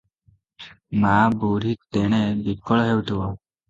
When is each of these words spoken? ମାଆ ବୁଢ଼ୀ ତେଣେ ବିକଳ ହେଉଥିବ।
ମାଆ 1.05 1.29
ବୁଢ଼ୀ 1.45 1.77
ତେଣେ 1.93 2.25
ବିକଳ 2.51 2.93
ହେଉଥିବ। 2.93 3.33